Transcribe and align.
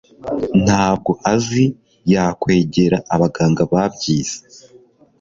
ntabyo 0.63 1.11
azi 1.31 1.65
yakwegera 2.13 2.97
abaganga 3.13 3.61
babyize 3.71 4.39